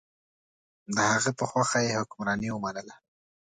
[0.95, 2.95] د هغه په خوښه یې حکمراني ومنله.